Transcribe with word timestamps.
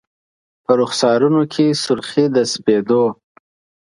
په 0.63 0.71
رخسارونو 0.81 1.41
کي 1.53 1.65
سر 1.83 1.99
خې 2.07 2.25
د 2.35 2.37
سپید 2.53 2.87
و 2.99 3.01